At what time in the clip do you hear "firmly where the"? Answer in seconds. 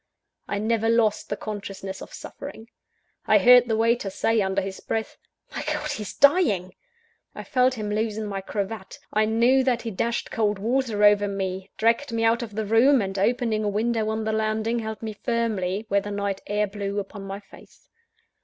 15.13-16.09